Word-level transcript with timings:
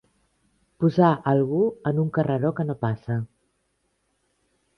Posar 0.83 1.09
algú 1.31 1.59
en 1.91 1.99
un 2.05 2.09
carreró 2.17 2.53
que 2.61 2.67
no 2.71 2.77
passa. 2.87 3.19